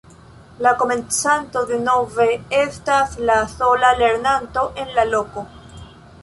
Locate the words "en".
4.85-4.91